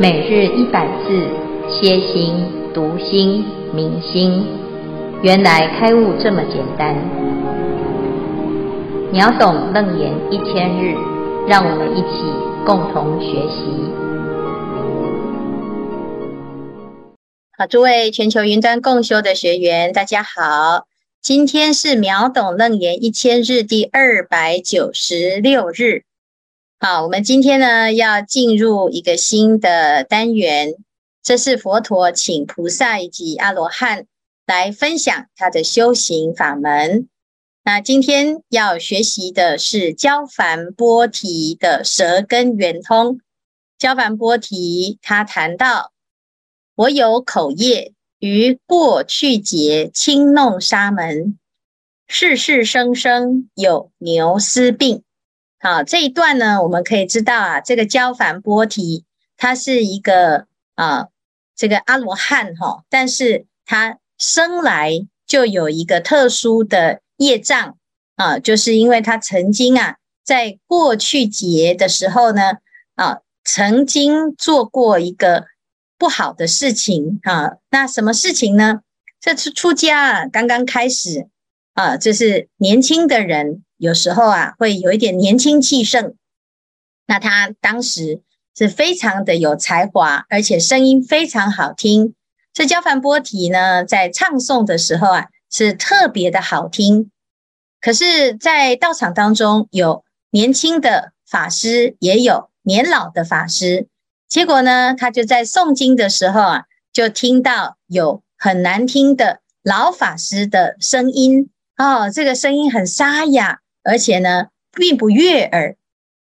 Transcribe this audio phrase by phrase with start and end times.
[0.00, 1.26] 每日一百字，
[1.68, 2.32] 歇心、
[2.72, 4.46] 读心、明心，
[5.24, 6.94] 原来开悟这么简单。
[9.12, 10.94] 秒懂楞严一千日，
[11.48, 12.22] 让我们一起
[12.64, 13.90] 共同学习。
[17.58, 20.86] 好，诸位全球云端共修的学员，大家好，
[21.20, 26.04] 今天是秒懂楞严一千日第二百九十六日。
[26.80, 30.76] 好，我们今天呢要进入一个新的单元，
[31.24, 34.06] 这是佛陀请菩萨以及阿罗汉
[34.46, 37.08] 来分享他的修行法门。
[37.64, 43.18] 那今天要学习的是焦梵波提的舌根圆通。
[43.76, 45.90] 焦梵波提他谈到：
[46.76, 51.36] 我有口业，于过去劫轻弄沙门，
[52.06, 55.02] 世世生生有牛斯病。
[55.60, 59.04] 好，这一段呢，我们可以知道啊，这个焦凡波提
[59.36, 61.08] 他是一个啊，
[61.56, 67.76] 这个阿罗汉哈，但是他生来就有一个特殊的业障
[68.14, 72.58] 啊，就是因为他曾经啊，在过去劫的时候呢，
[72.94, 75.46] 啊，曾经做过一个
[75.98, 78.82] 不好的事情啊，那什么事情呢？
[79.20, 81.28] 这次出家啊，刚刚开始
[81.78, 83.62] 啊，就是年轻的人。
[83.76, 86.16] 有时候啊，会有一点年轻气盛。
[87.06, 88.20] 那他当时
[88.56, 92.14] 是非常的有才华，而且声音非常好听。
[92.52, 97.12] 这焦梵波提呢，在唱诵的时候啊，是特别的好听。
[97.80, 103.86] 可是，在道场当中，有年轻的法师，也有年老的法师。
[104.28, 111.48] 结果呢，他就在诵经的时候啊，就听到有很难听的老法师的声音
[111.78, 113.60] 哦，这个声音很沙哑。
[113.84, 115.76] 而且呢，并不悦耳。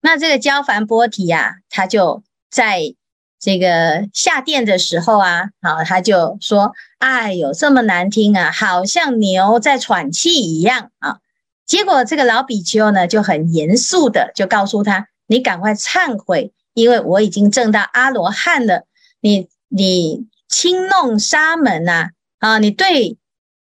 [0.03, 2.95] 那这个焦凡波提呀，他就在
[3.41, 11.21] 这个下殿的时候啊，好，他就说：“哎呦，这么难听啊，好像牛在喘气一样啊。”
[11.65, 18.85] 结果这个老比丘呢，就很严肃的就告诉他：“你赶快忏悔，因为我已经证到阿罗汉了。
[19.21, 22.11] 你你轻弄沙门呐，
[22.41, 23.17] 啊，你对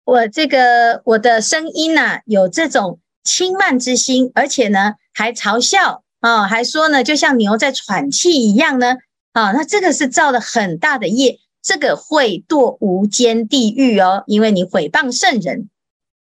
[0.06, 8.94] 我这个我的声音呐，有这种。”轻慢之心，而且呢，还嘲笑啊、哦，还说呢，就像牛在喘气一样呢
[9.32, 15.68] 啊、那这个是造了很大的业，这个会堕无间地狱哦，因为你诽谤圣人。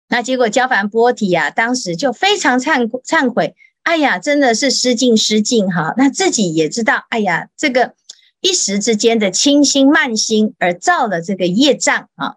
[0.09, 5.93] 那结果焦梵波提啊，当时就非常忏忏悔，哎呀，真的是失敬失敬哈。
[5.99, 7.93] 那自己也知道，哎呀，这个
[8.41, 12.37] 一时之间的轻心慢心而造了这个业障啊。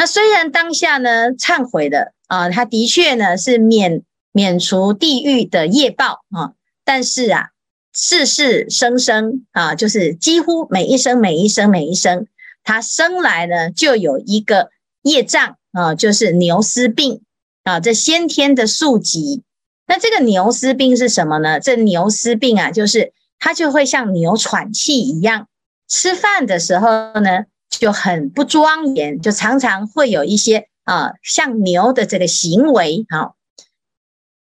[0.00, 2.14] 那虽然当下呢忏悔了。
[2.26, 6.52] 啊，他的确呢是免免除地狱的业报啊，
[6.84, 7.48] 但是啊，
[7.92, 12.28] 世世生生啊，就是几乎每一生每一生每一生，
[12.62, 14.70] 他生来呢就有一个
[15.02, 17.20] 业障啊，就是牛斯病
[17.64, 19.42] 啊，这先天的宿疾。
[19.88, 21.58] 那这个牛斯病是什么呢？
[21.58, 25.48] 这牛斯病啊，就是它就会像牛喘气一样，
[25.88, 30.68] 吃饭的时候呢就很不庄严，就常常会有一些。
[30.84, 33.36] 啊，像牛的这个行为，好，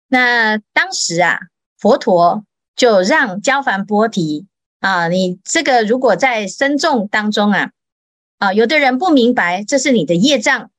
[0.08, 1.38] 那当时啊，
[1.78, 2.44] 佛陀
[2.74, 4.48] 就让焦梵波提
[4.80, 7.70] 啊，你这个如果在僧众当中啊，
[8.38, 10.70] 啊，有的人不明白这是你的业障，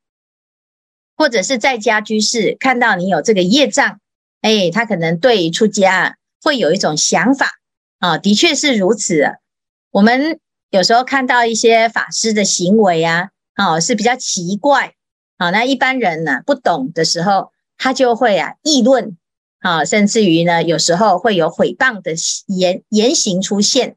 [1.15, 4.01] 或者是在家居士看到你有这个业障，
[4.41, 7.51] 哎，他可能对出家会有一种想法
[7.99, 9.37] 啊，的确是如此。
[9.91, 10.41] 我们
[10.75, 14.93] 有时候看到一些法师的行为啊，哦，是比较奇怪。
[15.39, 19.15] 好，那一般人呢，不懂的时候，他就会啊议论
[19.61, 22.11] 啊，甚至于呢，有时候会有诽谤的
[22.47, 23.95] 言言行出现，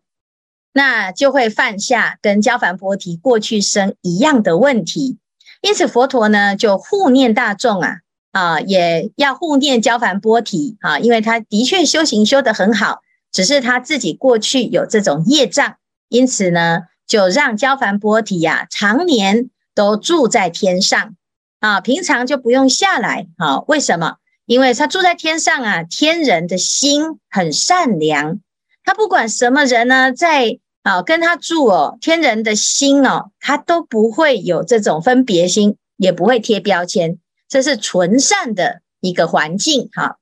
[0.72, 5.18] 那就会犯下跟焦梵波提过去生一样的问题。
[5.60, 7.96] 因此，佛陀呢就护念大众啊
[8.30, 13.00] 啊，也要护念焦梵波提啊，因为他的确修行修得很好，
[13.32, 15.74] 只是他自己过去有这种业障，
[16.08, 21.14] 因此呢，就让焦凡波提呀、常年都住在天上。
[21.60, 23.58] 啊，平常就不用下来啊？
[23.66, 24.18] 为什么？
[24.46, 28.38] 因为他住在天上啊，天人的心很善良，
[28.84, 37.18] 他不管什么人呢，在啊跟他住哦，天人的心哦，他都不会有这种分别心，也不会贴标签，
[37.48, 40.16] 这是纯善的一个环境哈。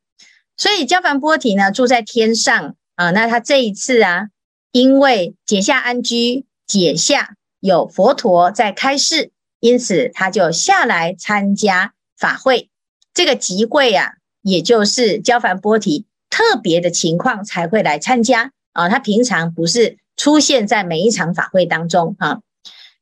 [0.56, 4.28] 所以焦凡波提呢，住在天上啊，那他这一次啊，
[4.76, 9.30] 因为解下安居，解下有佛陀在开示。
[9.58, 12.68] 因此，他就下来参加法会。
[13.14, 18.90] 这个集会啊，也就是交梵波提特别的情况才会来参加啊。
[18.90, 22.40] 他平常不是出现在每一场法会当中啊。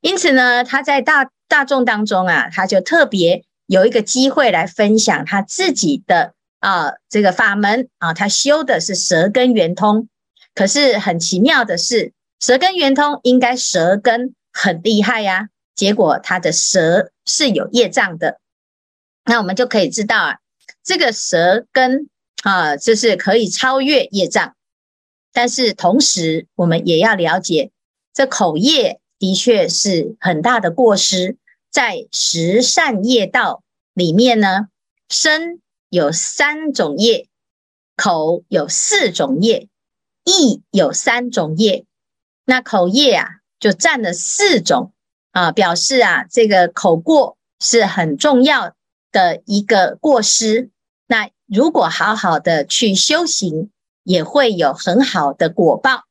[0.00, 10.06] 因此呢，他在大大众当中啊，他就特别有一个机会来分享他自己的啊这个法门啊，他修的是舌根圆通。
[10.54, 18.38] 可是很奇妙的是，舌根圆通应该舌根很厉害呀，结果他的舌是有业障的。
[19.24, 20.38] 那我们就可以知道啊，
[20.84, 22.08] 这个舌根
[22.42, 24.54] 啊，就是可以超越业障。
[25.32, 27.72] 但是同时，我们也要了解，
[28.12, 31.36] 这口业的确是很大的过失。
[31.70, 33.64] 在十善业道
[33.94, 34.68] 里面呢，
[35.08, 37.26] 身有三种业，
[37.96, 39.68] 口有四种业，
[40.24, 41.84] 意有三种业。
[42.44, 43.28] 那口业啊，
[43.58, 44.92] 就占了四种
[45.32, 48.74] 啊，表示啊，这个口过是很重要
[49.12, 50.70] 的一个过失。
[51.06, 53.70] 那如果好好的去修行，
[54.02, 56.04] 也会有很好的果报。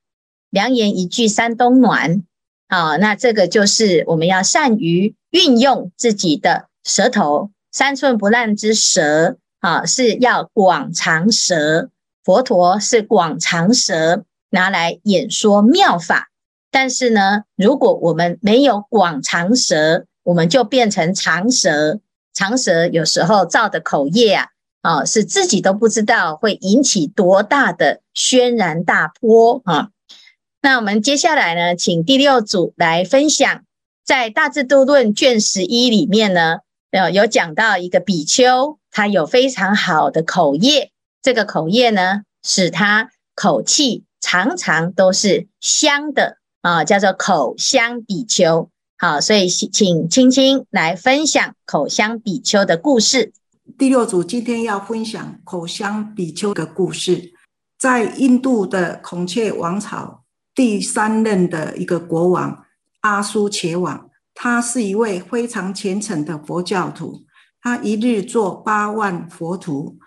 [0.49, 2.23] 良言一句三冬暖
[2.67, 11.89] 啊，那这个就是我们要善于运用自己的舌头，三寸不烂之舌啊，是要广长舌。
[12.23, 16.29] 佛陀是广长舌，拿来演说妙法。
[16.71, 21.99] 但是呢，如果我们没有广长舌，我们就变成长舌。
[22.33, 24.47] 长舌有时候造的口业啊。
[24.81, 29.91] 啊，是自己都不知道会引起多大的轩然大波啊！
[30.61, 33.63] 那我们接下来呢，请第六组来分享，
[34.05, 36.57] 在《大智度论》卷十一里面呢，
[36.91, 40.91] 有有讲到一个比丘，他有非常好的口业，
[41.23, 48.69] 这个口业呢，使他口气常常都是香的啊，叫做口香比丘。
[48.97, 53.31] 好，所以请青青来分享口香比丘的故事。
[53.77, 57.31] 第六组今天要分享口香比丘的故事。
[57.79, 60.23] 在印度的孔雀王朝，
[60.53, 62.65] 第三任的一个国王
[62.99, 67.23] 阿苏切王，他是一位非常虔诚的佛教徒。
[67.61, 69.97] 他一日做八万佛徒，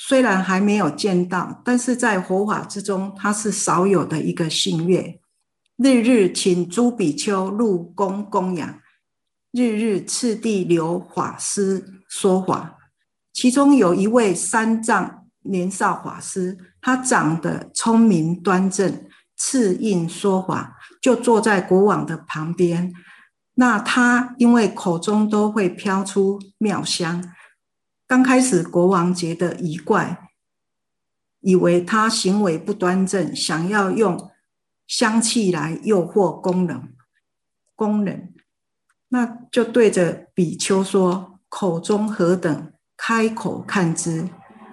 [0.00, 5.18] 虽然还没有见到，但是在佛法之中，他是少有的一个信愿。
[5.76, 8.80] 日日请诸比丘入宫供养，
[9.52, 12.78] 日日次第留法师说法。
[13.32, 19.04] 其中有一位三藏年少法师，他长得聪明端正，
[19.36, 22.92] 次应说法，就坐在国王的旁边。
[23.54, 27.32] 那他因为口中都会飘出妙香，
[28.08, 30.30] 刚开始国王觉得疑怪，
[31.40, 34.30] 以为他行为不端正，想要用
[34.86, 36.94] 香气来诱惑宫人。
[37.76, 38.32] 宫人，
[39.08, 44.28] 那就对着比丘说：“口中何等？”开口看之，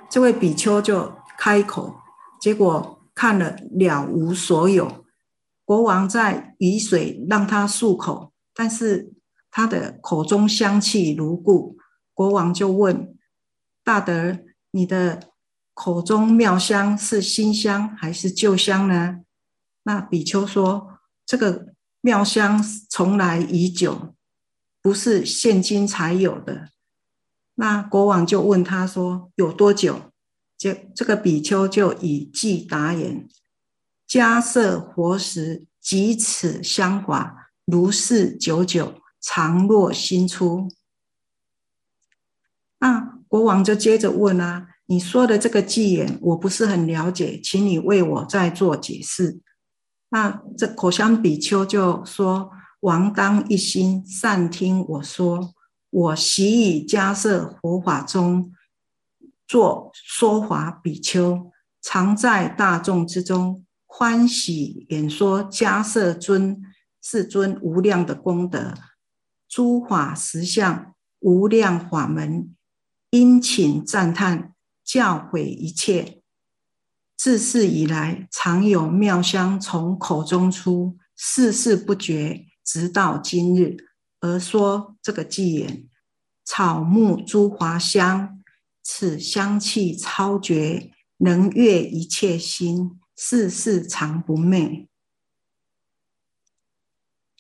[0.10, 1.94] 这位比丘就开口，
[2.40, 5.06] 结果看了了无所有。
[5.66, 9.12] 国王在雨水让他漱口，但是
[9.52, 11.76] 他的口中香气如故。
[12.14, 13.15] 国王就问
[13.86, 14.40] 大德
[14.72, 15.30] ：“你的
[15.76, 19.20] 口中妙香是新香还是旧香呢？”
[19.84, 22.60] 那比丘说：“这个妙香
[22.90, 24.16] 从来已久，
[24.82, 26.70] 不是现今才有的。”
[27.54, 30.12] 那国王就问他说：“有多久？”
[30.58, 33.30] 这这个比丘就以记答言
[34.10, 40.70] ：“迦叶活时，即此香华，如是久久，常若新出。”
[42.80, 49.42] 那国王就接着问啊：“你说的这个偈言，我不是很了解，请你为我再做解释。”
[50.08, 52.50] 那这口香比丘就说
[52.80, 55.54] ：“王当一心，善听我说。”
[55.92, 58.54] 我习以迦叶佛法中
[59.46, 61.52] 做说法比丘，
[61.82, 66.62] 常在大众之中欢喜演说迦叶尊
[67.02, 68.74] 世尊无量的功德，
[69.50, 72.55] 诸法实相无量法门，
[73.16, 74.54] 殷勤赞叹
[74.84, 76.22] 教诲一切。
[77.16, 83.78] 自是以来，常有妙香从口中出，世世不绝，直到今日。
[84.20, 85.88] 而说这个偈言：
[86.44, 88.44] 草木诸华香，
[88.84, 94.90] 此香气超绝，能悦一切心，世世常不灭。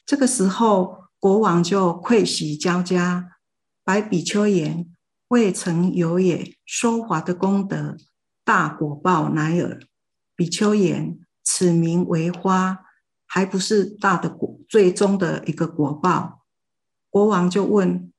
[0.06, 3.38] 这个时候，国王就愧喜交加，
[3.84, 4.95] 白比丘言
[5.30, 7.98] ：“未曾有也，说法的功德，
[8.44, 9.80] 大果报乃尔。”
[10.36, 12.86] 比丘言：“此名为花，
[13.26, 16.46] 还不是大的果，最终的一个果报。”
[17.10, 18.12] 国王就问：“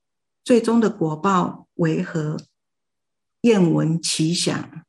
[0.42, 2.38] 最终的果报为何？”
[3.42, 4.84] 愿闻其详。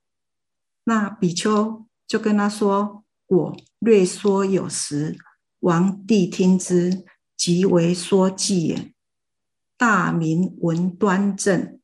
[0.85, 5.17] 那比丘就跟他说：“果略说有时，
[5.59, 7.05] 王帝听之，
[7.35, 8.93] 即为说偈也。
[9.77, 11.76] 大明闻端正，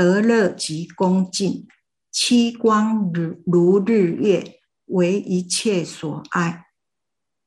[0.00, 1.68] 得乐及恭敬，
[2.10, 6.68] 七光如如日月，为一切所爱。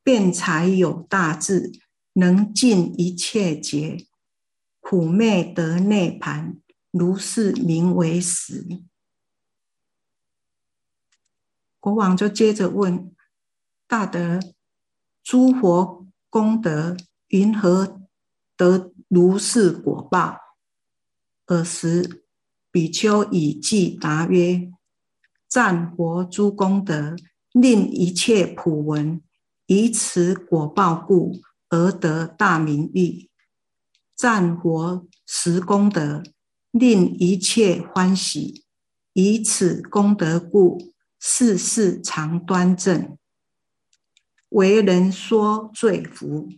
[0.04, 1.72] 辩才有大智，
[2.14, 4.06] 能尽一切劫，
[4.80, 8.84] 苦灭得涅盘，如是名为实。
[11.80, 13.16] 国王就接着问
[13.88, 14.40] 大德：
[15.24, 16.96] 诸佛功德，
[17.30, 18.00] 云何
[18.56, 20.38] 得如是果报？
[21.48, 22.23] 尔时
[22.74, 24.72] 比丘以记答曰：
[25.48, 27.16] 赞佛诸功德，
[27.52, 29.22] 令一切普闻。
[29.68, 31.40] 以此果报故，
[31.70, 33.30] 而得大名誉；
[34.16, 36.24] 赞佛十功德，
[36.72, 38.66] 令一切欢喜。
[39.14, 43.16] 以此功德故，世世常端正。
[44.50, 46.50] 为人说罪福，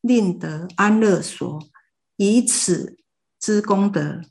[0.00, 1.62] 令得安乐所。
[2.16, 2.96] 以此
[3.38, 4.22] 之功德，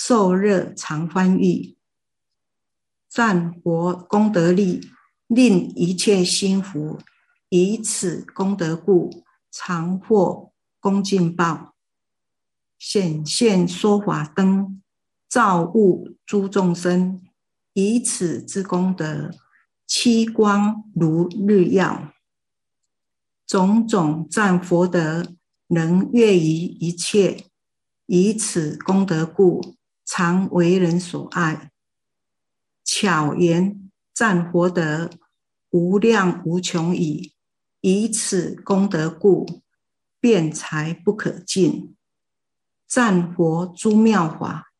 [0.00, 1.76] 受热常欢愉。
[3.08, 4.80] 赞佛功德力，
[5.26, 7.00] 令一切心服。
[7.48, 11.74] 以此功德故，常获恭敬报，
[12.78, 14.80] 显现说法灯，
[15.28, 17.20] 照悟诸众生。
[17.72, 19.32] 以此之功德，
[19.84, 22.12] 七光如日耀，
[23.44, 25.34] 种种赞佛德，
[25.66, 27.46] 能悦于一切。
[28.06, 29.74] 以此功德故，
[30.10, 31.70] 常为人所爱。
[32.82, 35.10] 巧言赞佛德，
[35.68, 37.34] 无量无穷矣。
[37.82, 39.60] 以此功德故，
[40.18, 41.94] 辩才不可尽。
[42.86, 44.72] 赞佛诸妙法，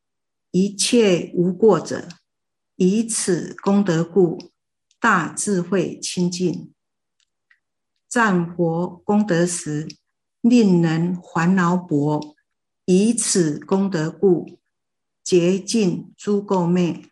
[0.50, 2.08] 一切无过者。
[2.76, 4.50] 以此功德故，
[4.98, 6.72] 大智慧清净。
[8.08, 9.86] 赞佛功德时，
[10.40, 12.34] 令人烦恼薄。
[12.86, 14.57] 以此功德故，
[15.28, 17.10] 洁净诸垢昧。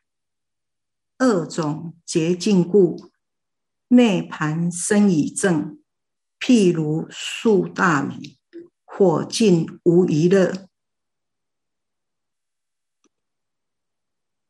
[1.18, 3.11] 二种洁净故。
[3.88, 5.78] 内盘生以正，
[6.40, 8.38] 譬如数大米，
[8.87, 10.66] 火尽无余乐。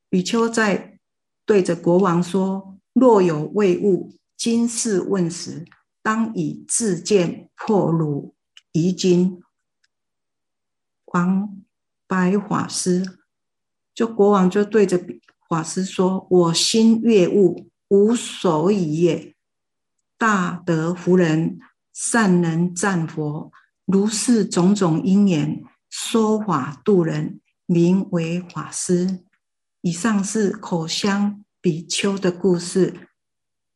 [0.09, 1.01] 比丘在
[1.45, 5.65] 对着国王说：“若有未悟，今世问时，
[6.03, 8.37] 当以自见破汝
[8.71, 9.43] 疑经。”
[11.07, 11.61] 王
[12.07, 13.16] 白法师，
[13.97, 15.01] 就国王就对着
[15.49, 19.33] 法师说：“我心悦悟。”无所以也。
[20.19, 21.61] 大德福人，
[21.95, 23.53] 善能赞佛，
[23.85, 29.21] 如是种种因缘，说法度人，名为法师。
[29.83, 32.93] 以上是口香比丘的故事，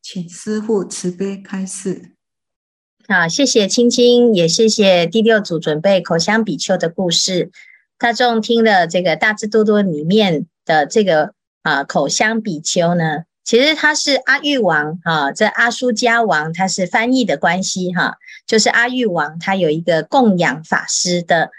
[0.03, 2.17] 请师父慈悲开示。
[3.07, 7.53] 好，谢谢青青，也谢谢第六组准备口香比丘的故事。
[8.01, 18.17] 大众听了这个大智多多里面的这个啊口香比丘呢，其实他是阿育王啊，这阿苏迦王他是翻译的关系哈，
[18.47, 21.51] 就是阿育王他有一个供养法师的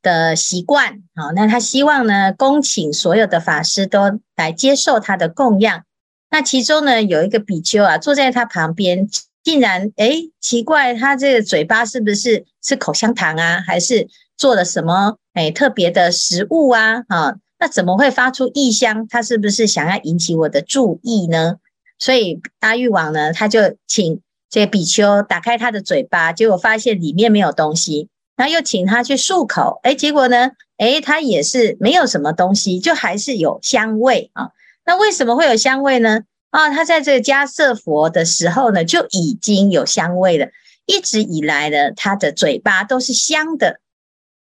[0.00, 5.84] 的习惯啊，那他希望呢恭请所有的法师都来接受他的供养。
[6.30, 9.06] 那其中呢有一个比丘啊坐在他旁边，
[9.44, 14.08] 竟然诶奇怪，他这个嘴巴是不是吃口香糖啊，还是
[14.40, 17.34] 做了什么诶特别的食物啊啊？
[17.58, 19.06] 那怎么会发出异香？
[19.06, 21.56] 他是不是想要引起我的注意呢？
[21.98, 28.08] 所以阿育王呢，他就请这个比丘打开他的嘴巴，结果发现里面没有东西。
[28.34, 34.52] 然后又请他去漱口，哎，结果呢，哎，他也是没有什么东西，就还是有香味啊。
[34.86, 36.22] 那为什么会有香味呢？
[36.48, 40.46] 啊，他在这个迦叶佛的时候呢，就已经有香味了，
[40.86, 43.79] 一直以来呢，他的嘴巴都是香的。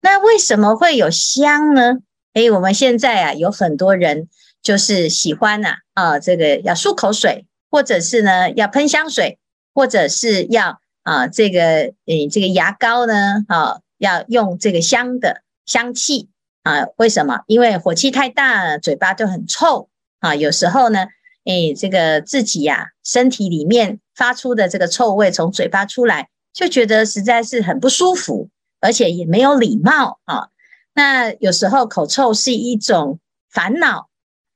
[0.05, 1.99] 那为什么会有香呢？
[2.35, 4.29] 哎，我们现在啊，有很多人
[4.61, 9.39] 就是喜欢呐，啊，这个要漱口水，或者是呢要喷香水，
[9.73, 16.29] 或者是要啊这个诶这个牙膏呢，啊要用这个香的香气
[16.65, 16.87] 啊？
[16.97, 17.43] 为什么？
[17.47, 20.35] 因为火气太大，嘴巴就很臭啊。
[20.35, 21.07] 有时候呢，
[21.45, 28.49] 诶这个自己呀、身体里面发出的这个臭味从嘴巴出来，就觉得实在是很不舒服，
[28.83, 30.49] 而且也没有礼貌啊。
[30.93, 33.19] 那有时候口臭是一种
[33.51, 34.11] 烦恼，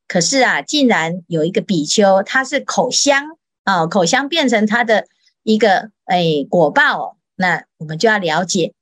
[0.06, 5.06] 可是啊，竟然有一个比丘，他是口香啊，口香变成他的
[5.42, 7.16] 一个、哎、果报。
[7.38, 8.72] 那我们就要了解，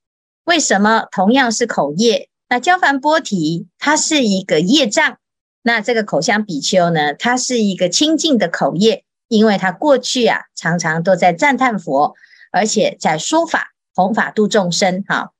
[0.45, 5.19] 为什么同样是口业，那焦梵波提它是一个业障，
[5.63, 12.15] 那这个口香比丘呢，它是一个清净的口业，因为他过去啊常常都在赞叹佛，
[12.53, 15.03] 而且在说法弘法度众生。
[15.09, 15.33] 哈，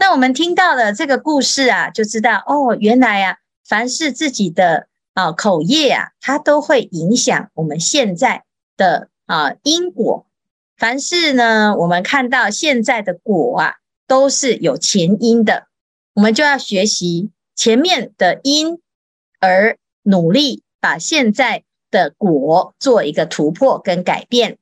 [0.00, 3.36] 那我们听到了这个故事啊，就知道哦，原来啊，
[3.68, 8.44] 凡是自己的啊口业啊，它都会影响我们现在
[8.78, 10.26] 的啊因果。
[10.78, 13.74] 凡是呢，我们看到现在的果啊，
[14.06, 15.66] 都是有前因的，
[16.14, 18.80] 我们就要学习前面的因，
[19.38, 21.62] 而努力把现在。
[21.92, 24.58] 的果做一个突破跟改变。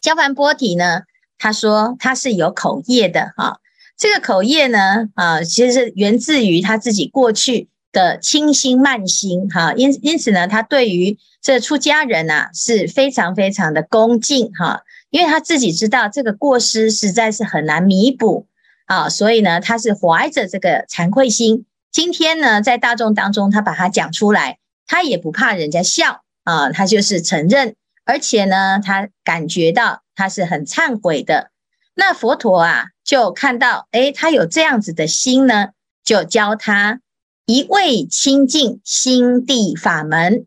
[0.00, 1.02] 焦凡波提呢，
[1.38, 3.60] 他说他是有口业的哈，
[3.96, 18.46] 这个口业呢啊，其实是源自于他自己过去的轻心慢心哈，因因此呢，他对于这出家人呐是非常非常的恭敬哈，因为他自己知道这个过失实在是很难弥补
[18.86, 26.22] 啊，所以呢，他是怀着这个惭愧心，今天呢，在大众当中，他把它讲出来，他也不怕人家笑。
[26.44, 31.51] 啊，他就是承认，而且呢，他感觉到他是很忏悔的。
[31.94, 35.68] 那佛陀啊，就看到，诶，他有这样子的心呢，
[36.04, 37.00] 就教他
[37.46, 40.46] 一味清净心地法门。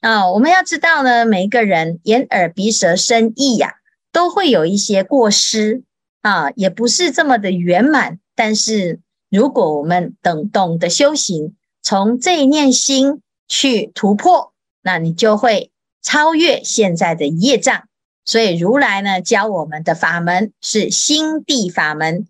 [0.00, 3.74] 啊，我们要知道呢，每一个人眼耳鼻舌身意呀，
[4.12, 5.82] 都会有一些过失
[6.20, 8.18] 啊，也不是这么的圆满。
[8.34, 14.52] 但是如果我们等懂得修行，从这一念心去突破。
[14.84, 15.70] 那你就会
[16.02, 17.84] 超越现在的业障，
[18.24, 22.26] 所以如来呢教我们的法门是心地法门，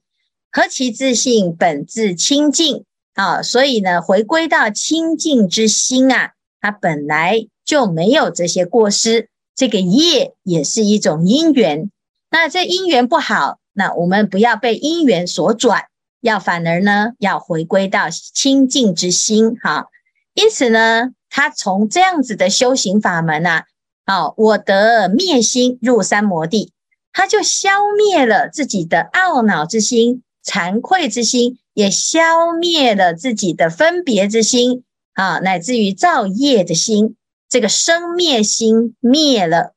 [0.50, 2.84] 何其自信本自清净
[3.14, 3.42] 啊！
[3.42, 9.28] 所以呢，回归到清净之心啊，它本来就没有这些过失。
[9.54, 11.90] 这个业也是一种因缘，
[12.30, 15.86] 那这因缘不好，那我们不要被因缘所转，
[16.20, 19.56] 要反而呢要回归到清净之心。
[19.62, 19.86] 哈，
[20.34, 21.10] 因此呢。
[21.34, 23.64] 他从这样子的修行法门啊，
[24.04, 26.72] 好，我得灭心入三摩地，
[27.12, 34.84] 他就消灭了自己的懊恼之心、惭愧之心，也消灭了自己的分别之心
[35.14, 37.16] 啊，乃至于造业的心，
[37.48, 39.74] 这个生灭心灭了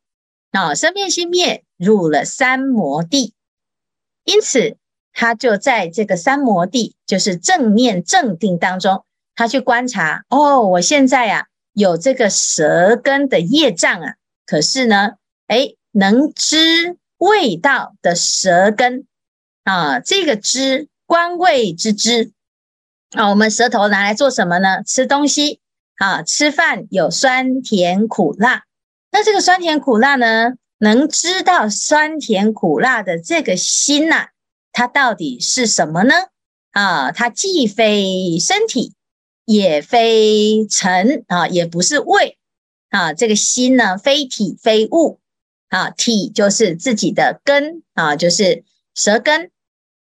[0.52, 3.34] 啊，生灭心灭入了三摩地，
[4.24, 4.78] 因此
[5.14, 9.06] 他就在这个三摩地，就是正念正定当中。
[9.36, 15.12] 他去观察哦，我现在呀、有这个舌根的业障啊，可是呢，
[15.48, 19.06] 诶，能知味道的舌根
[19.66, 22.32] 啊，这个知观味之知
[23.12, 24.84] 啊，我们舌头拿来做什么呢？
[24.84, 25.60] 吃东西
[25.98, 28.64] 啊，吃饭有酸甜苦辣，
[29.12, 34.30] 那这个酸甜苦辣呢，能知道酸甜苦辣的这个心呐、
[34.72, 36.14] 它到底是什么呢？
[36.72, 38.95] 啊，它既非身体。
[39.46, 42.38] 也非尘啊，也不是味
[42.90, 43.14] 啊。
[43.14, 45.20] 这个心呢，非体非物
[45.70, 45.90] 啊。
[45.92, 49.52] 体就是自己的根啊，就是舌根。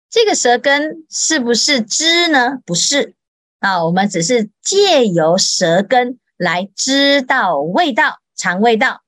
[0.09, 2.59] 这个舌根是不是知呢？
[2.65, 3.15] 不是
[3.59, 3.83] 啊。
[3.83, 9.01] 我们只是借由舌根来知道味道、尝味道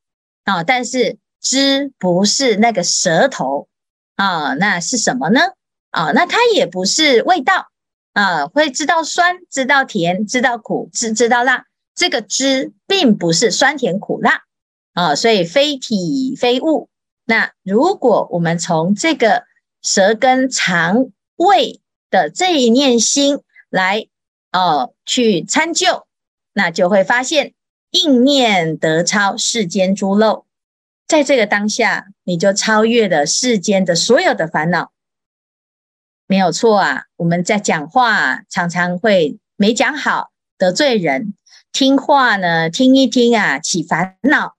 [0.44, 0.64] 啊。
[0.64, 3.70] 但是知不是那个舌头
[4.16, 5.40] 啊，那是什么呢？
[5.92, 7.69] 啊，那它也不是味道。
[8.20, 11.68] 啊，会知道酸，知道甜，知道苦，知知道辣。
[11.96, 14.42] 这个知并不是酸甜苦辣
[14.94, 16.90] 啊，所以非体非物。
[17.24, 19.46] 那如果我们从这个
[19.82, 21.80] 舌根肠胃
[22.10, 24.08] 的这一念心来
[24.52, 26.06] 哦、去参究，
[26.52, 27.54] 那就会发现
[27.92, 30.46] 应念得超世间诸漏，
[31.08, 34.92] 在这个当下，你就超越了世间的所有的烦恼。
[36.32, 41.34] 没有错啊，我们在讲话啊，常常会没讲好，得罪人；
[41.72, 44.56] 听话呢，听一听啊，起烦恼。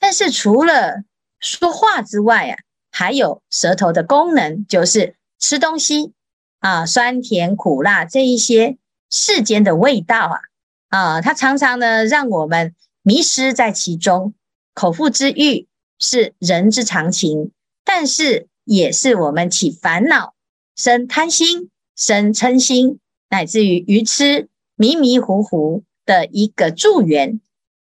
[0.00, 1.04] 但是除了
[1.38, 2.58] 说话之外啊，
[2.90, 6.12] 还有舌头的功能，就是吃东西
[6.58, 8.76] 啊，酸甜苦辣这一些
[9.08, 10.40] 世间的味道啊，
[10.88, 14.34] 啊，它常常呢让我们迷失在其中。
[14.74, 15.68] 口腹之欲
[16.00, 17.52] 是人之常情，
[17.84, 20.34] 但是也是我们起烦恼。
[20.76, 27.40] 生贪心、生嗔心，乃至于愚痴、迷迷糊糊的一个助缘。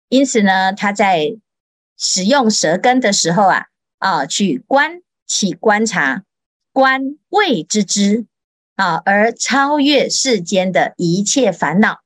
[0.09, 1.37] 因此呢，他在
[1.97, 3.67] 使用舌根的时候啊，
[3.99, 6.23] 啊，去观起观察
[6.73, 8.25] 观味之知
[8.75, 12.01] 啊，而超越世间的一切烦恼。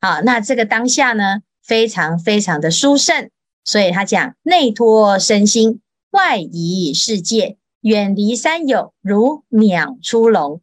[0.00, 3.30] 啊，那这个当下呢，非常非常的殊胜。
[3.64, 7.56] 所以他讲内脱身心，外移世界。
[7.86, 10.58] 远离三有，如鸟出笼；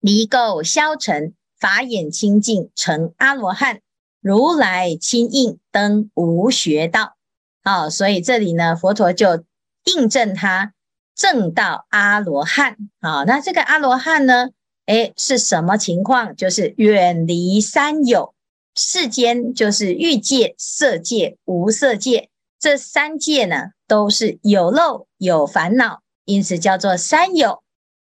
[0.00, 3.80] 离垢消尘，法眼清净，成阿罗汉。
[4.20, 7.14] 如来亲应登无学道。
[7.62, 9.44] 啊、所以这里呢，佛陀就
[9.84, 10.74] 印证他
[11.14, 13.22] 证到阿罗汉啊。
[13.22, 14.48] 那这个阿罗汉呢，
[14.86, 16.34] 诶，是什么情况？
[16.34, 18.34] 就是远离三有，
[18.74, 27.62] 世间就是欲界、色界、无色界，这三界呢，都是有漏有烦恼，因此叫做三有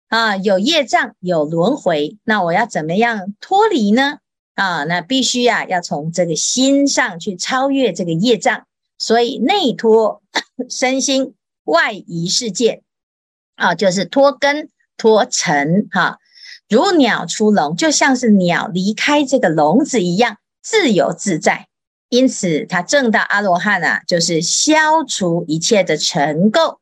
[0.09, 0.37] 啊。
[0.37, 2.19] 有业障，有轮回。
[2.25, 4.19] 那我要怎么样脱离呢？
[4.55, 8.65] 啊，那必须呀、啊，要从这个心上去超越这个业障。
[8.99, 10.21] 所以内脱
[10.69, 12.83] 身心，外移世界，
[13.55, 16.19] 啊，就是脱根脱尘哈，
[16.69, 21.69] 如鸟出笼，就像是鸟离开这个笼子一样自由自在。
[22.09, 26.79] 因此，他正到阿罗汉啊，就是消除一切的尘垢，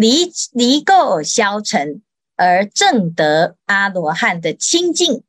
[0.00, 2.00] 离离垢消尘，
[2.34, 5.22] 而证得阿罗汉的清净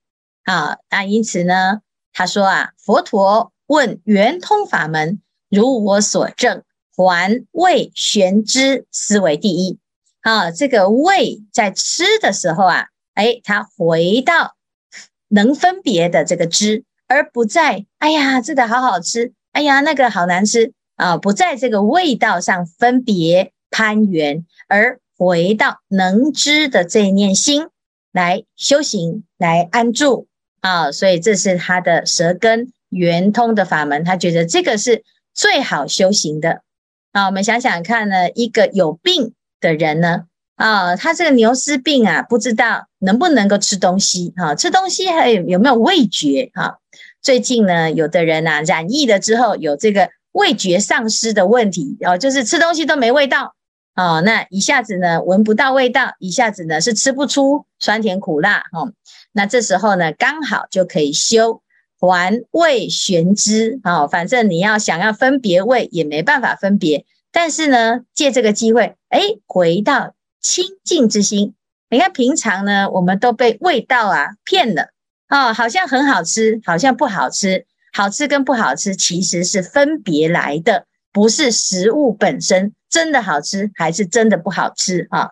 [0.44, 0.78] 啊。
[0.90, 1.82] 那因此呢，
[2.14, 5.20] 他说啊，佛陀问圆通法门。
[5.50, 6.64] 如我所证，
[6.96, 9.78] 还味悬知思维第一。
[10.22, 14.56] 啊，这个味在吃的时候啊，哎，它回到
[15.28, 27.68] 能分别的这个知，而不在哎呀，这个好好吃，哎呀，那个好难吃啊，不在这个味道上分别攀缘，而回到能知的这一念心
[28.12, 30.28] 来修行，来安住
[30.62, 30.92] 啊。
[30.92, 35.04] 所以这是他的舌根圆通的法门，他觉得这个是。
[35.34, 36.62] 最好修行的
[37.14, 40.26] 啊，我们想想看呢，一个有病的人呢，
[40.58, 46.76] 啊，他这个牛丝病啊，不知道能不能够吃东西啊，吃东西还有有没有味觉啊？
[47.22, 53.56] 最近呢，有的人啊染疫了之后，有这个味觉丧失的问题，哦，就是吃东西都没味道
[53.96, 58.92] 哦，那一下子呢闻不到味道，一下子呢是吃不出酸甜苦辣哈，
[59.32, 61.62] 那这时候呢，刚好就可以修。
[62.04, 71.54] 还味悬知啊，反正你要想要分别味也没办法分别，但是呢，借这个机会，哎，回到清净之心。
[71.92, 74.88] 你看平常呢，我们都被味道啊骗了
[75.30, 85.32] 哦，好像很好吃，好像不好吃，好吃跟不好吃其实是分别来的，不是食物本身真的好吃还是真的不好吃啊。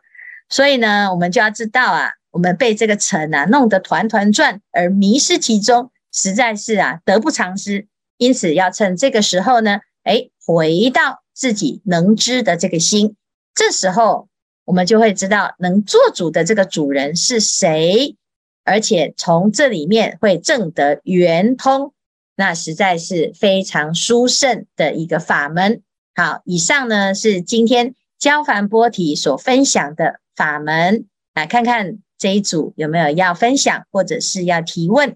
[0.49, 5.91] 所以呢，我们就要知道啊，我们被这个尘啊弄得团团转而迷失其中。
[6.11, 7.87] 实在是啊，得不偿失。
[8.17, 13.15] 因此要趁这个时候呢，哎，回到自己能知的这个心。
[13.53, 14.27] 这时候
[14.65, 18.15] 我们就会知道能做主的这个主人是谁，
[18.63, 21.93] 而且从这里面会证得圆通。
[22.35, 25.83] 那实在是非常殊胜的一个法门。
[26.19, 31.07] 好，以上呢是今天焦凡波提所分享的法门。
[31.33, 35.15] 来看看这一组有没有要分享或者是要提问。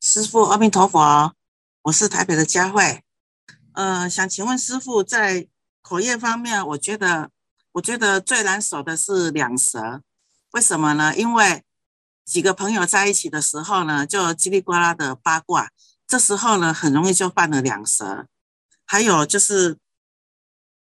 [0.00, 1.34] 师父，阿弥陀佛，
[1.82, 3.02] 我是台北的佳慧，
[3.74, 5.46] 呃，想请问师父，在
[5.82, 7.28] 口业方面，我觉得，
[7.72, 10.00] 我觉得最难守的是两舌，
[10.52, 11.14] 为什么呢？
[11.14, 11.62] 因为
[12.24, 15.68] 几个朋友在一起的时候呢，就叽里呱啦的八卦，
[16.06, 18.24] 这时候呢，很容易就犯了两舌。
[18.86, 19.78] 还有就是，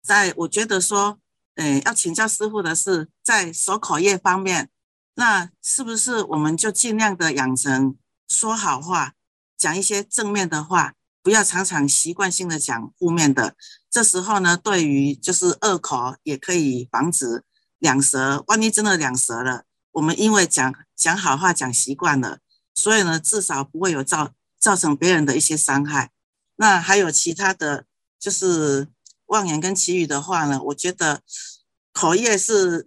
[0.08, 1.18] 在我觉得说，
[1.56, 4.70] 呃，要请教师傅的是，在守口业方面，
[5.16, 7.94] 那是不是我们就尽量的养成？
[8.26, 9.12] 说好话，
[9.58, 13.54] 讲一些正面的话，不要常常习惯性的讲负面的。
[13.90, 17.44] 这时候呢，对于就是恶口也可以防止
[17.78, 18.42] 两舌。
[18.46, 22.38] 万一真的两舌了，我们因为讲讲好话讲习惯了，
[22.72, 26.12] 所以呢，至少不会有造造成别人的一些伤害。
[26.56, 27.84] 那还有其他的
[28.18, 28.88] 就是
[29.28, 31.22] 望远跟綺语的话呢，我觉得
[31.92, 32.86] 口业是。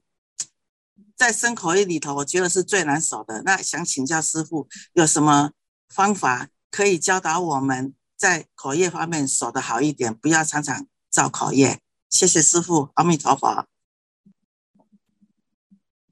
[1.17, 3.43] 在生口业里头，我觉得是最难守的。
[3.43, 5.51] 那想请教师傅，有什么
[5.88, 11.77] 方法可以教导我们在口业方面守得好一点，不要常常造口业？
[12.10, 13.67] 谢谢师傅，阿弥陀佛。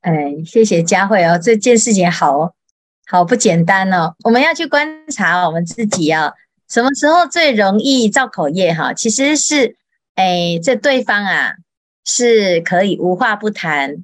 [0.01, 2.53] 哎，谢谢佳慧哦，这件事情好
[3.07, 4.13] 好不简单哦。
[4.23, 6.31] 我们要去观察我们自己啊，
[6.67, 8.71] 什么时候最容易造口业？
[8.75, 9.75] 哈，其实是
[10.19, 11.53] 哎，这对方啊
[12.03, 14.03] 是可以无话不谈。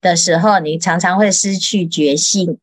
[0.00, 2.58] 的时候，你常常会失去决心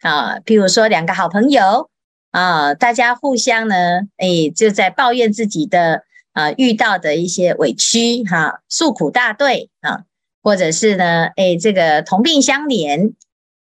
[0.00, 0.40] 啊。
[0.40, 1.88] 譬如说，两个好朋友
[2.32, 3.76] 啊，大家互相呢，
[4.16, 6.02] 诶，就在抱怨自己的
[6.32, 10.02] 啊遇到的一些委屈哈，诉苦大队啊，
[10.42, 13.14] 或者是呢，诶，这个同病相怜。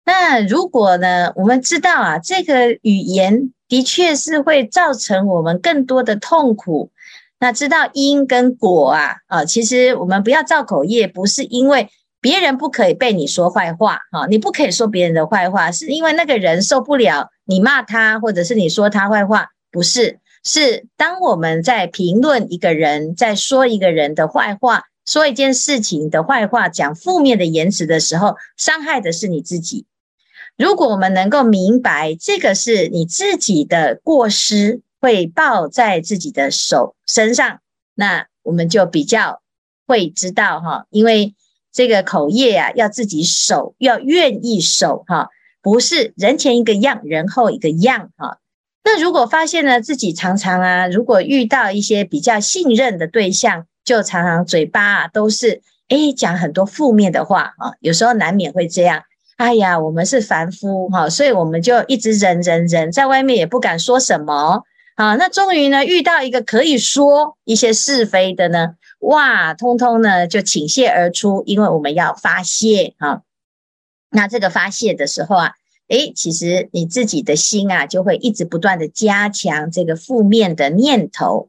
[0.05, 6.93] 那如果呢，我们知道啊，这个语言的确是会造成我们更多的痛苦。
[7.41, 11.89] 那知道因跟果啊，啊，其实我们不要造口业，不是因为。
[12.21, 29.87] 别人不可以被你说坏话，哈，你不可以说别人的坏话，是因为那个人受不了你骂他，或者是你说他坏话，不是，是当我们在评论一个人，在说一个人的坏话，说一件事情的坏话，讲负面的言辞的时候，伤害的是你自己。
[30.57, 37.61] 如果我们能够明白这个是你自己的过失，会抱在自己的手身上，
[37.95, 39.43] 那我们就比较
[39.87, 41.35] 会知道哈，因为
[41.73, 45.29] 这个口业啊，要自己守，要愿意守哈，
[45.63, 48.39] 不是人前一个样，人后一个样哈。
[48.85, 59.03] 那如果发现呢，自己常常啊，如果遇到一些比较信任的对象，就常常嘴巴啊都是诶讲很多负面的话啊，有时候难免会这样。
[59.37, 64.63] 哎呀，我们是凡夫哈，所以我们就一直忍忍忍，在外面也不敢说什么
[64.99, 65.15] 啊。
[65.15, 73.23] 那终于呢，遇到一个可以说一些是非的呢，哇，通通呢就倾泻而出，因为我们要发泄啊。
[74.11, 75.53] 那这个发泄的时候啊。
[75.89, 81.49] 诶，其实你自己的心啊，就会一直不断的加强这个负面的念头，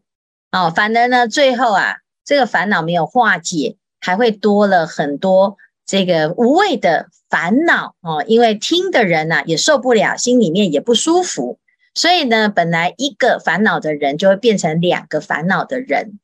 [0.50, 8.24] 哦，反而呢，最后啊，这个烦恼没有化解，还会多了很多这个无谓的烦恼哦。
[8.26, 11.60] 因为听的人呐，也受不了，心里面也不舒服，
[11.94, 16.20] 所以呢，本来一个烦恼的人，就会变成两个烦恼的人。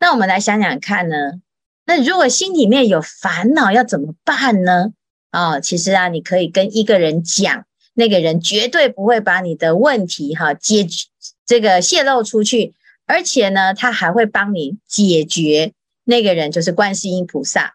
[0.00, 1.40] 那我们来想想看呢，
[1.84, 4.92] 那如果心里面有烦恼，要怎么办呢？
[5.32, 10.86] 哦，其实啊，你可以跟一个人讲，那个人绝对不会把你的问题哈解
[11.44, 12.74] 这个泄露出去，
[13.06, 15.72] 而且呢，他还会帮你解决。
[16.04, 17.74] 那个人就是观世音菩萨。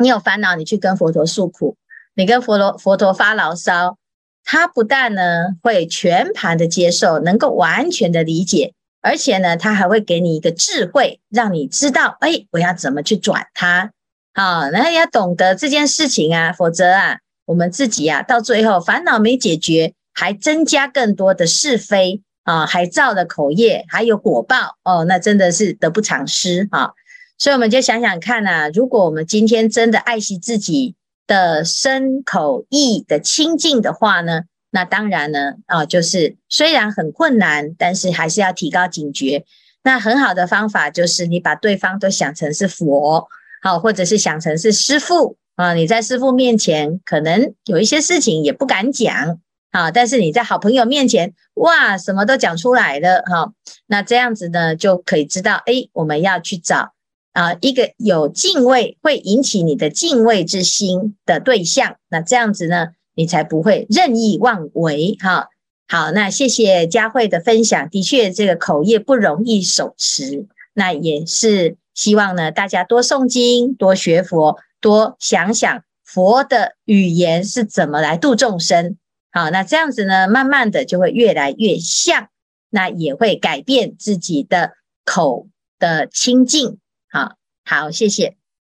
[0.00, 1.76] 你有烦恼，你去跟佛陀诉苦，
[2.14, 3.98] 你跟佛陀佛陀发牢骚，
[4.44, 13.90] 他不但呢会全盘的接受，能够完全的理解，而且呢，他还会给你一个智慧，让你知道，哎，我要怎么去转他。
[14.34, 26.92] 好，那要懂得这件事情啊，否则啊，我们自己啊，到最后烦恼没解决，还增加更多的是非啊，还造了口业，还有果报哦，那真的是得不偿失啊。
[27.38, 30.94] 所以我们就想想看啊，如果我们今天真的爱惜自己
[31.32, 39.46] 的身口意的清净的话呢，那当然呢，啊，就是虽然很困难，但是还是要提高警觉。
[39.82, 43.26] 那很好的方法就是你把对方都想成是佛。
[43.62, 49.38] 好，或者是想成是师父啊，你在师父面前可能有一些事情也不敢讲
[49.70, 53.52] 啊，但是你在好朋友面前，哇，什么都讲出来了哈。
[53.86, 56.92] 那这样子呢，就可以知道，诶，我们要去找
[57.32, 61.96] 啊一个有敬畏，会引起你的敬畏之心的对象。
[62.08, 65.48] 那这样子呢，你才不会任意妄为哈。
[65.88, 71.76] 好，那谢谢佳慧的分享，的确这个口业不容易守持，那也是。
[71.94, 78.96] 希望呢，大家多诵经，多学佛，多想想佛的语言是怎么来度众生。
[79.30, 82.28] 好，那这样子呢，慢慢的就会越来越像，
[82.70, 84.72] 那也会改变自己的
[85.04, 86.78] 口的清净。
[87.12, 88.41] 好，好，谢谢。